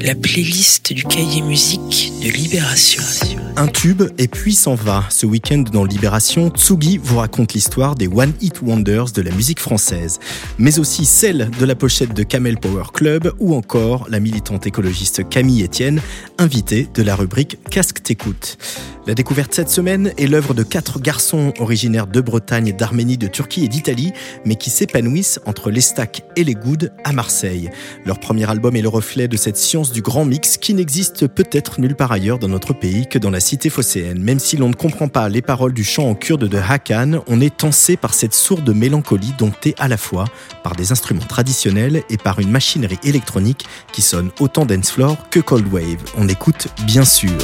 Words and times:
la 0.00 0.14
playlist 0.14 0.92
du 0.92 1.04
cahier 1.04 1.42
musique 1.42 2.12
de 2.22 2.30
Libération. 2.30 3.02
Un 3.56 3.68
tube 3.68 4.02
et 4.18 4.28
puis 4.28 4.54
s'en 4.54 4.74
va. 4.74 5.04
Ce 5.10 5.26
week-end 5.26 5.64
dans 5.72 5.84
Libération, 5.84 6.50
Tsugi 6.50 6.98
vous 6.98 7.18
raconte 7.18 7.54
l'histoire 7.54 7.94
des 7.94 8.08
One 8.08 8.32
Hit 8.40 8.60
Wonders 8.62 9.12
de 9.12 9.22
la 9.22 9.30
musique 9.30 9.60
française, 9.60 10.18
mais 10.58 10.78
aussi 10.78 11.04
celle 11.04 11.50
de 11.58 11.64
la 11.64 11.74
pochette 11.74 12.14
de 12.14 12.22
Camel 12.22 12.58
Power 12.58 12.84
Club 12.92 13.32
ou 13.38 13.54
encore 13.54 14.06
la 14.10 14.20
militante 14.20 14.66
écologiste 14.66 15.28
Camille 15.28 15.64
Etienne, 15.64 16.00
invitée 16.38 16.88
de 16.92 17.02
la 17.02 17.16
rubrique 17.16 17.58
Casque 17.70 18.02
t'écoute. 18.02 18.58
La 19.06 19.14
découverte 19.14 19.54
cette 19.54 19.70
semaine 19.70 20.12
est 20.18 20.26
l'œuvre 20.26 20.52
de 20.52 20.64
quatre 20.64 20.98
garçons 20.98 21.54
originaires 21.60 22.08
de 22.08 22.20
Bretagne, 22.20 22.74
d'Arménie, 22.76 23.16
de 23.16 23.28
Turquie 23.28 23.64
et 23.64 23.68
d'Italie, 23.68 24.12
mais 24.44 24.56
qui 24.56 24.68
s'épanouissent 24.68 25.38
entre 25.46 25.70
les 25.70 25.80
stacks 25.80 26.22
et 26.34 26.42
les 26.42 26.54
goudes 26.54 26.92
à 27.04 27.12
Marseille. 27.12 27.70
Leur 28.04 28.18
premier 28.18 28.50
album 28.50 28.74
est 28.74 28.82
le 28.82 28.88
reflet 28.88 29.28
de 29.28 29.36
cette 29.36 29.56
science 29.56 29.75
du 29.82 30.00
grand 30.00 30.24
mix 30.24 30.56
qui 30.56 30.72
n'existe 30.72 31.26
peut-être 31.26 31.80
nulle 31.80 31.94
part 31.94 32.10
ailleurs 32.10 32.38
dans 32.38 32.48
notre 32.48 32.72
pays 32.72 33.06
que 33.06 33.18
dans 33.18 33.30
la 33.30 33.40
cité 33.40 33.68
phocéenne. 33.68 34.18
Même 34.22 34.38
si 34.38 34.56
l'on 34.56 34.70
ne 34.70 34.74
comprend 34.74 35.08
pas 35.08 35.28
les 35.28 35.42
paroles 35.42 35.74
du 35.74 35.84
chant 35.84 36.08
en 36.08 36.14
kurde 36.14 36.48
de 36.48 36.56
Hakan, 36.56 37.20
on 37.26 37.42
est 37.42 37.54
tensé 37.54 37.98
par 37.98 38.14
cette 38.14 38.32
sourde 38.32 38.74
mélancolie 38.74 39.34
domptée 39.36 39.74
à 39.78 39.88
la 39.88 39.98
fois 39.98 40.24
par 40.62 40.76
des 40.76 40.92
instruments 40.92 41.20
traditionnels 41.20 42.02
et 42.08 42.16
par 42.16 42.38
une 42.38 42.50
machinerie 42.50 42.98
électronique 43.04 43.66
qui 43.92 44.00
sonne 44.00 44.30
autant 44.40 44.64
dance 44.64 44.90
floor 44.90 45.16
que 45.30 45.40
cold 45.40 45.70
wave. 45.70 46.02
On 46.16 46.26
écoute 46.26 46.68
bien 46.86 47.04
sûr. 47.04 47.36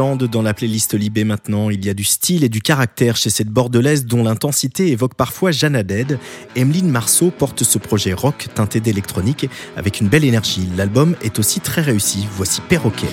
Dans 0.00 0.40
la 0.40 0.54
playlist 0.54 0.94
Libé 0.94 1.24
maintenant. 1.24 1.68
Il 1.68 1.84
y 1.84 1.90
a 1.90 1.94
du 1.94 2.04
style 2.04 2.42
et 2.42 2.48
du 2.48 2.62
caractère 2.62 3.16
chez 3.16 3.28
cette 3.28 3.48
bordelaise 3.48 4.06
dont 4.06 4.22
l'intensité 4.22 4.88
évoque 4.88 5.14
parfois 5.14 5.50
Jeanne 5.50 5.76
Haddad. 5.76 6.18
Emeline 6.56 6.88
Marceau 6.88 7.30
porte 7.30 7.64
ce 7.64 7.76
projet 7.76 8.14
rock 8.14 8.48
teinté 8.54 8.80
d'électronique 8.80 9.46
avec 9.76 10.00
une 10.00 10.08
belle 10.08 10.24
énergie. 10.24 10.66
L'album 10.74 11.16
est 11.22 11.38
aussi 11.38 11.60
très 11.60 11.82
réussi. 11.82 12.26
Voici 12.34 12.62
Perroquet. 12.62 13.08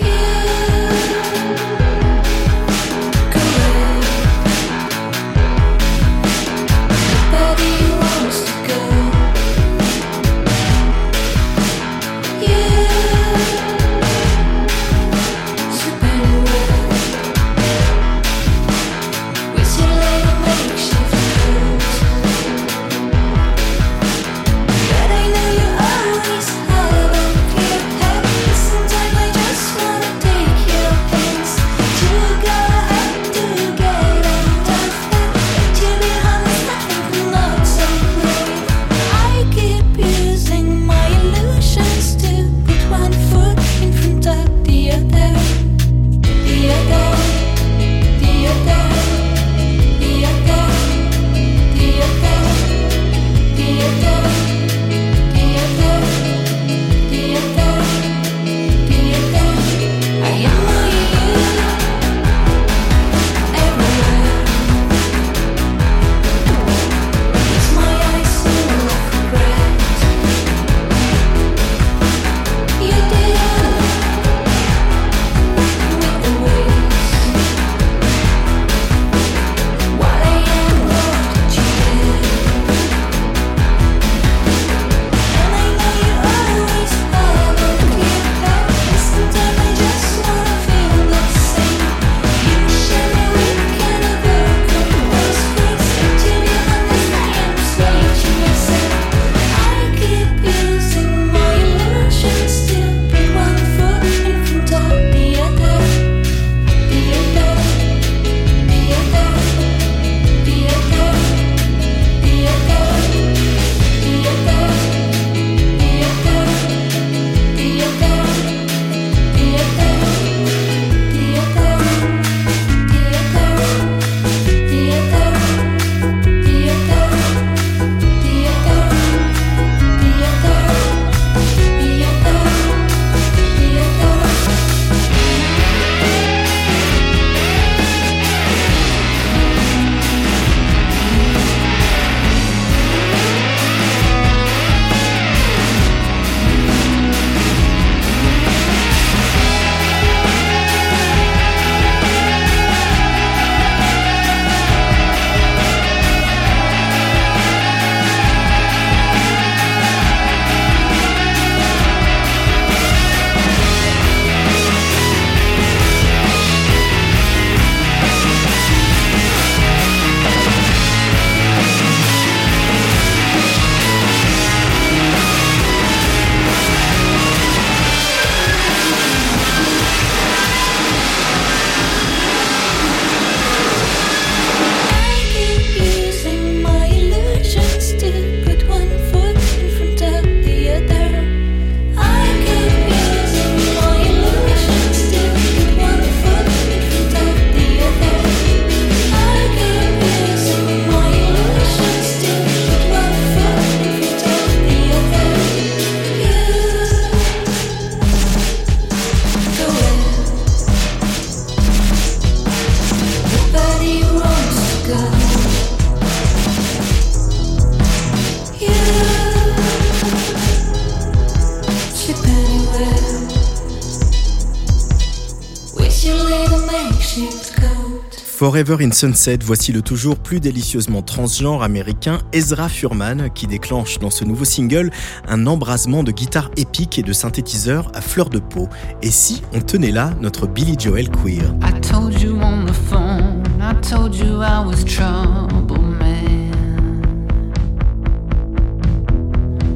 Forever 228.57 228.83
in 228.83 228.92
Sunset, 228.92 229.38
voici 229.44 229.71
le 229.71 229.83
toujours 229.83 230.18
plus 230.18 230.39
délicieusement 230.39 231.04
transgenre 231.04 231.62
américain 231.62 232.18
Ezra 232.33 232.69
Furman 232.69 233.30
qui 233.30 233.45
déclenche 233.45 234.00
dans 234.00 234.09
ce 234.09 234.25
nouveau 234.25 234.45
single 234.45 234.89
un 235.27 235.45
embrasement 235.45 236.01
de 236.01 236.12
guitare 236.12 236.50
épique 236.57 236.98
et 236.98 237.04
de 237.04 237.13
synthétiseur 237.13 237.92
à 237.94 238.01
fleur 238.01 238.31
de 238.31 238.39
peau. 238.39 238.68
Et 239.04 239.12
si 239.12 239.44
on 239.54 239.59
tenait 239.59 239.92
là 239.92 240.09
notre 240.21 240.48
Billy 240.48 240.75
Joel 240.75 241.08
queer? 241.12 241.43
I 241.62 241.79
told 241.82 242.20
you 242.20 242.39
on 242.41 242.65
the 242.65 242.74
phone, 242.74 243.43
I 243.62 243.75
told 243.88 244.15
you 244.15 244.41
I 244.41 244.65
was 244.65 244.84
trouble 244.84 245.77
man. 245.77 246.51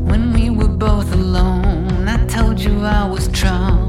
When 0.08 0.34
we 0.34 0.50
were 0.50 0.75
both 0.75 1.13
alone, 1.13 2.08
I 2.08 2.17
told 2.25 2.60
you 2.60 2.84
I 2.84 3.08
was 3.08 3.29
trouble. 3.32 3.81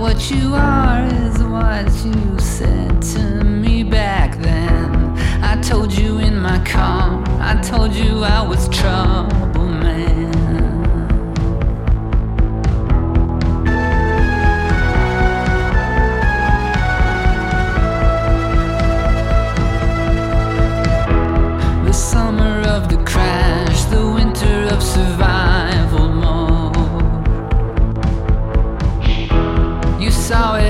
What 0.00 0.30
you 0.30 0.54
are, 0.54 1.04
is 1.04 1.42
what 1.42 1.90
you 2.04 2.38
said 2.38 3.00
to 3.00 3.44
me 3.44 3.82
back 3.82 4.36
then. 4.38 5.16
I 5.42 5.60
told 5.62 5.92
you 5.92 6.18
in 6.18 6.38
my 6.38 6.58
car, 6.64 7.22
I 7.40 7.60
told 7.62 7.94
you 7.94 8.22
I 8.22 8.42
was 8.42 8.68
trouble, 8.68 9.66
man. 9.66 10.32
The 21.84 21.92
summer 21.92 22.60
of 22.68 22.88
the 22.88 22.98
crash, 23.04 23.84
the 23.84 24.06
winter 24.06 24.68
of 24.74 24.82
survival. 24.82 25.55
sabe 30.26 30.65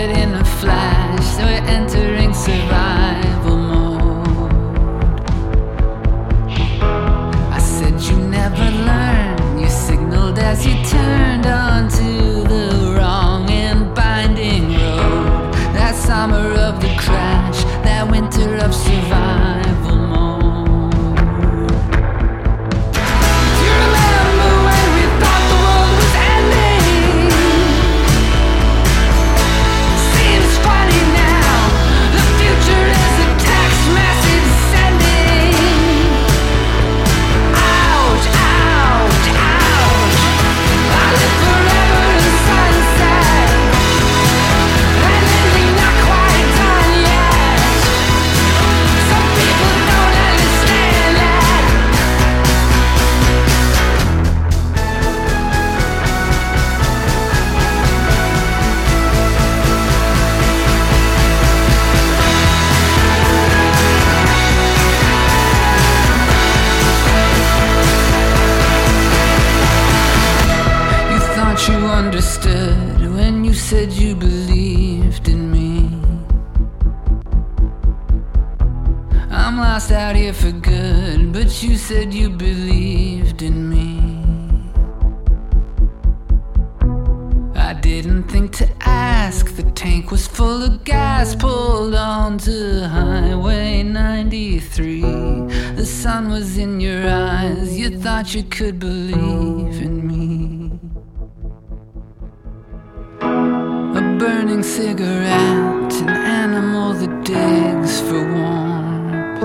burning 104.19 104.63
cigarette, 104.63 105.93
an 106.03 106.09
animal 106.09 106.95
that 106.95 107.25
digs 107.25 108.01
for 108.01 108.23
warmth. 108.35 109.43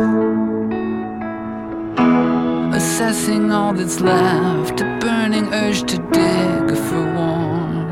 Assessing 2.75 3.51
all 3.51 3.73
that's 3.73 3.99
left, 3.99 4.79
a 4.79 4.97
burning 5.01 5.53
urge 5.53 5.81
to 5.81 5.97
dig 5.97 6.77
for 6.87 7.03
warmth. 7.15 7.91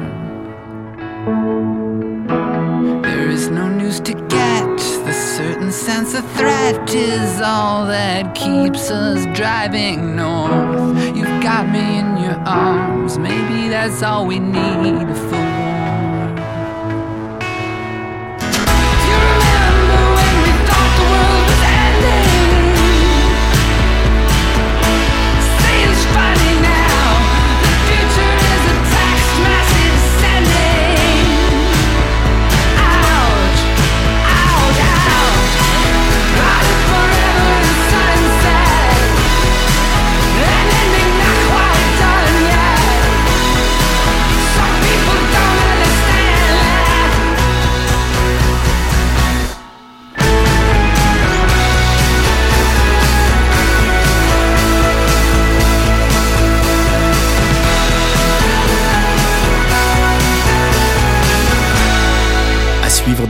There 3.04 3.30
is 3.30 3.50
no 3.50 3.68
news 3.68 4.00
to 4.02 4.14
get, 4.14 4.78
the 5.06 5.14
certain 5.14 5.72
sense 5.72 6.14
of 6.14 6.24
threat 6.32 6.94
is 6.94 7.42
all 7.42 7.86
that 7.88 8.36
keeps 8.36 8.90
us 8.90 9.26
driving 9.38 10.16
north 10.16 10.80
You've 11.16 11.44
got 11.44 11.70
me 11.70 12.00
in 12.00 12.18
your 12.24 12.40
arms. 12.46 13.18
Maybe 13.18 13.68
that's 13.70 14.02
all 14.02 14.26
we 14.26 14.40
need 14.40 15.08
for 15.30 15.39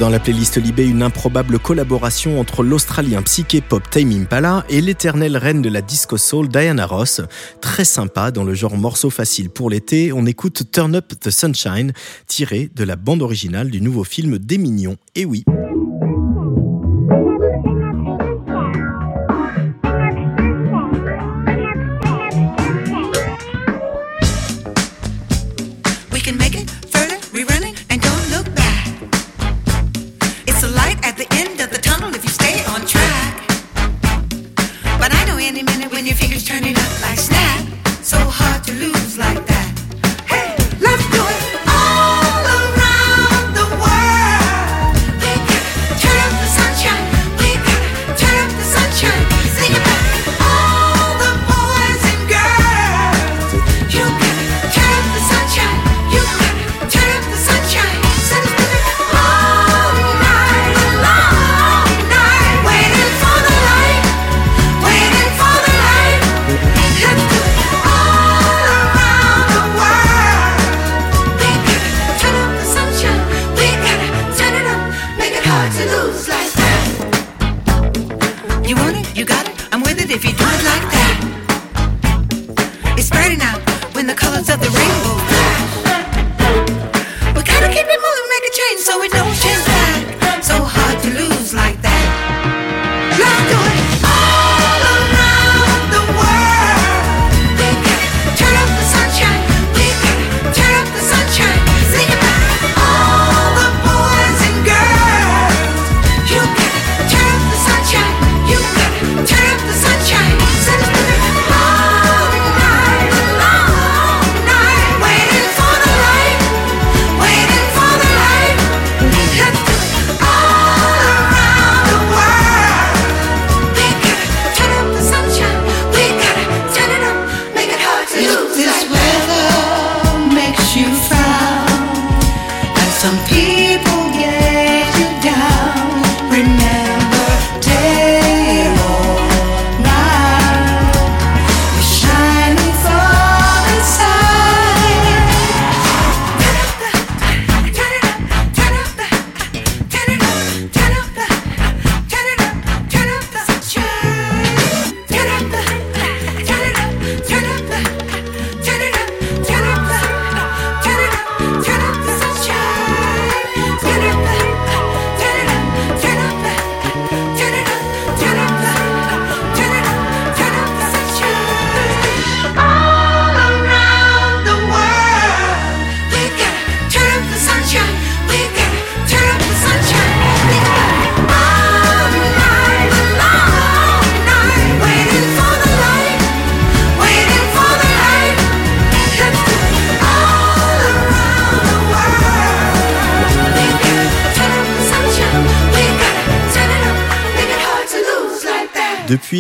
dans 0.10 0.14
la 0.14 0.20
playlist 0.20 0.58
Libé 0.58 0.88
une 0.88 1.04
improbable 1.04 1.60
collaboration 1.60 2.40
entre 2.40 2.64
l'Australien 2.64 3.22
psyché 3.22 3.62
pop 3.62 3.88
Tame 3.92 4.10
Impala 4.10 4.66
et 4.68 4.82
l'éternelle 4.82 5.38
reine 5.38 5.62
de 5.62 5.70
la 5.70 5.84
disco 5.84 6.18
soul 6.18 6.48
Diana 6.48 6.88
Ross. 6.88 7.22
Très 7.62 7.86
sympa 7.86 8.32
dans 8.32 8.44
le 8.44 8.56
genre 8.56 8.76
morceau 8.76 9.12
facile 9.12 9.52
pour 9.52 9.70
l'été, 9.70 10.12
on 10.12 10.26
écoute 10.26 10.64
Turn 10.72 10.96
Up 10.96 11.14
the 11.20 11.30
Sunshine, 11.30 11.94
tiré 12.26 12.72
de 12.74 12.84
la 12.84 12.96
bande 12.96 13.22
originale 13.22 13.70
du 13.70 13.82
nouveau 13.82 14.04
film 14.04 14.40
Des 14.40 14.58
Mignons. 14.58 14.98
Et 15.14 15.26
oui. 15.26 15.44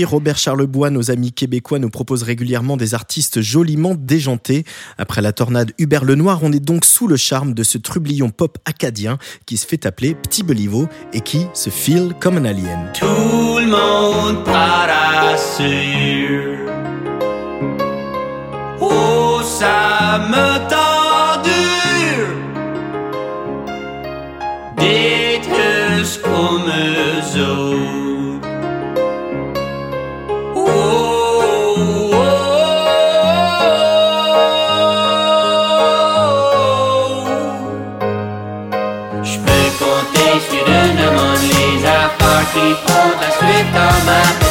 Robert 0.05 0.37
Charlebois, 0.37 0.89
nos 0.89 1.11
amis 1.11 1.31
québécois, 1.31 1.79
nous 1.79 1.89
propose 1.89 2.23
régulièrement 2.23 2.77
des 2.77 2.93
artistes 2.93 3.41
joliment 3.41 3.95
déjantés. 3.95 4.63
Après 4.97 5.21
la 5.21 5.33
tornade 5.33 5.71
Hubert 5.79 6.05
Lenoir, 6.05 6.39
on 6.43 6.51
est 6.51 6.59
donc 6.59 6.85
sous 6.85 7.07
le 7.07 7.17
charme 7.17 7.53
de 7.53 7.63
ce 7.63 7.77
trublion 7.77 8.29
pop 8.29 8.57
acadien 8.65 9.17
qui 9.45 9.57
se 9.57 9.65
fait 9.65 9.85
appeler 9.85 10.15
Petit 10.15 10.43
Beliveau 10.43 10.87
et 11.13 11.21
qui 11.21 11.47
se 11.53 11.69
feel 11.69 12.13
comme 12.19 12.37
un 12.37 12.45
alien. 12.45 12.91
Tout 12.93 13.05
le 13.59 13.67
monde 13.67 14.43
toma 43.71 44.48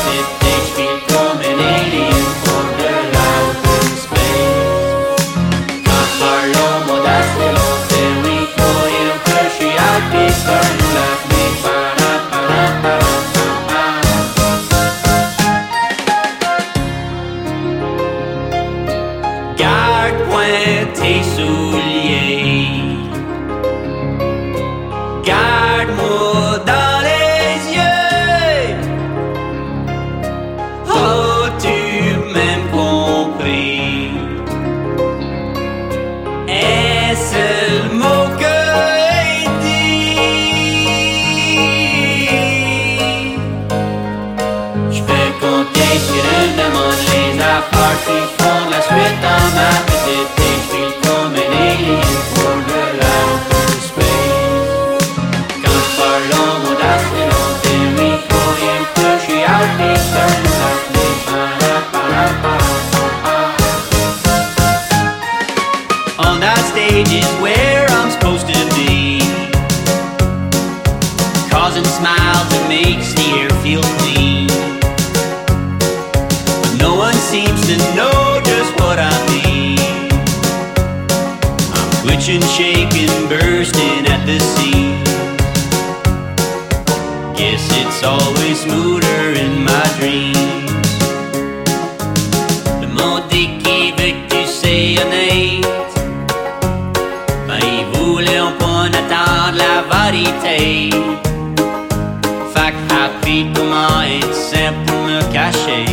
maman 103.79 104.03
était 104.03 104.73
pour 104.87 105.03
me 105.05 105.21
cacher. 105.33 105.87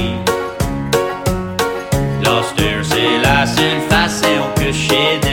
L'oster, 2.23 2.77
c'est 2.83 3.17
la 3.23 3.45
seule 3.45 3.81
façon 3.89 4.41
que 4.55 4.71
j'ai 4.71 5.24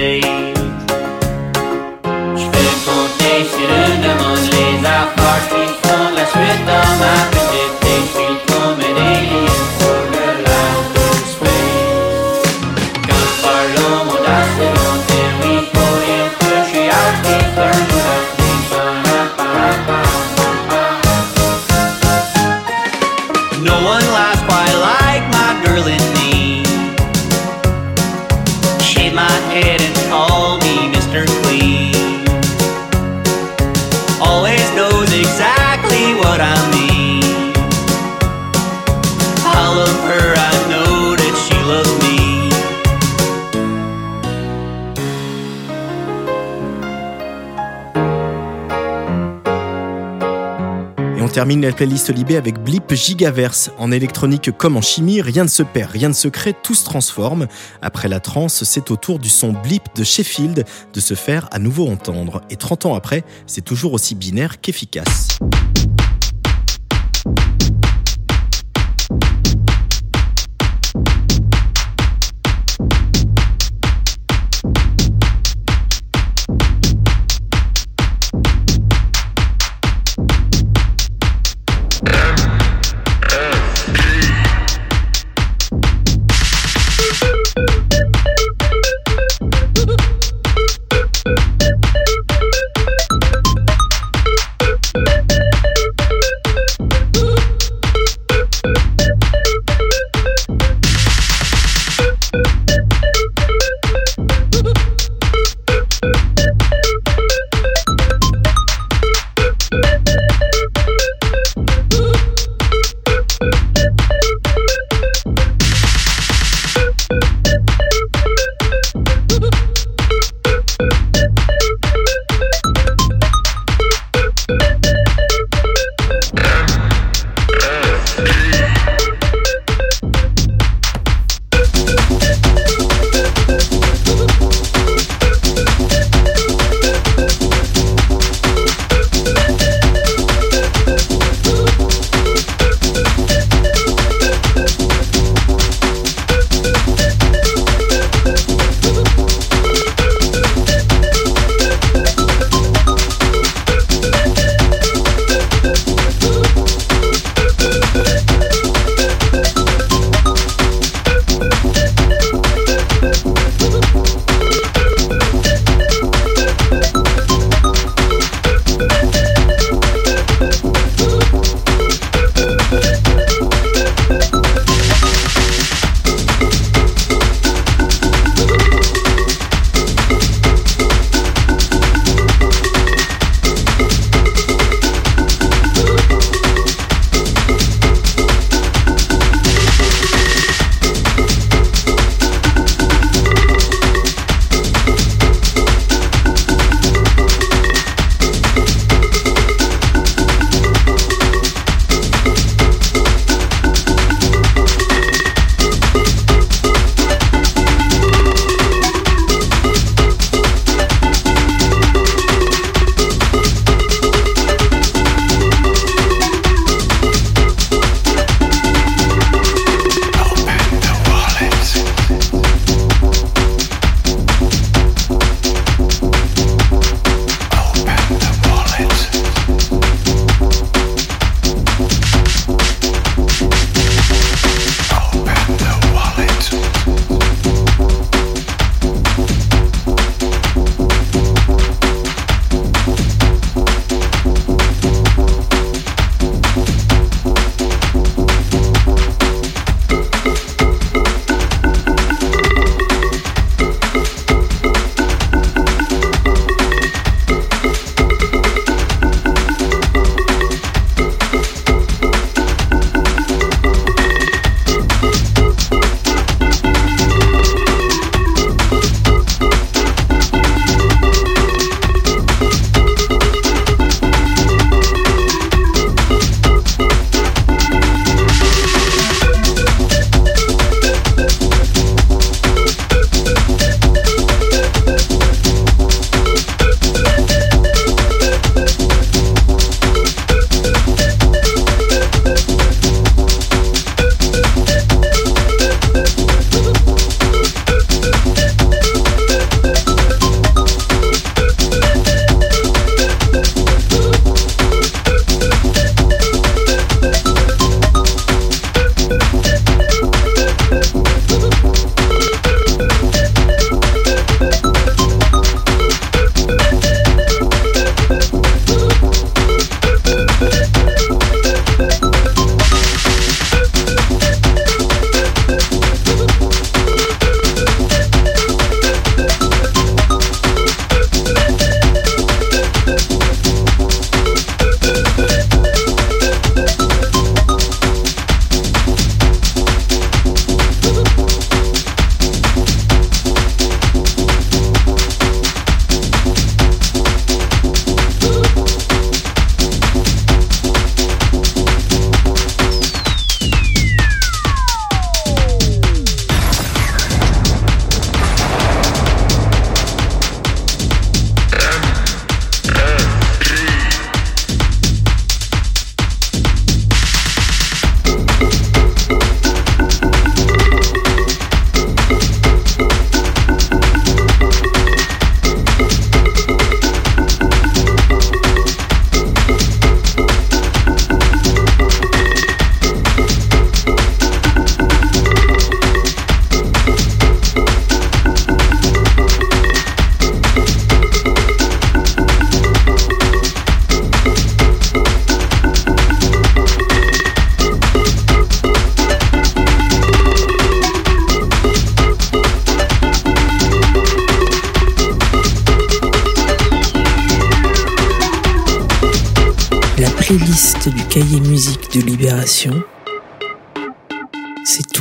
termine 51.32 51.62
la 51.62 51.72
playlist 51.72 52.14
Libé 52.14 52.36
avec 52.36 52.62
Blip 52.62 52.92
Gigaverse. 52.92 53.70
En 53.78 53.90
électronique 53.90 54.50
comme 54.58 54.76
en 54.76 54.82
chimie, 54.82 55.22
rien 55.22 55.44
ne 55.44 55.48
se 55.48 55.62
perd, 55.62 55.90
rien 55.90 56.10
ne 56.10 56.14
se 56.14 56.28
crée, 56.28 56.54
tout 56.62 56.74
se 56.74 56.84
transforme. 56.84 57.46
Après 57.80 58.08
la 58.08 58.20
trance, 58.20 58.64
c'est 58.64 58.90
au 58.90 58.96
tour 58.96 59.18
du 59.18 59.30
son 59.30 59.52
Blip 59.52 59.82
de 59.96 60.04
Sheffield 60.04 60.66
de 60.92 61.00
se 61.00 61.14
faire 61.14 61.48
à 61.50 61.58
nouveau 61.58 61.88
entendre. 61.88 62.42
Et 62.50 62.56
30 62.56 62.84
ans 62.84 62.94
après, 62.94 63.24
c'est 63.46 63.64
toujours 63.64 63.94
aussi 63.94 64.14
binaire 64.14 64.60
qu'efficace. 64.60 65.38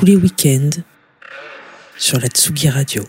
Tous 0.01 0.07
les 0.07 0.15
week-ends 0.15 0.81
sur 1.95 2.19
la 2.19 2.27
Tsugi 2.27 2.69
Radio. 2.69 3.03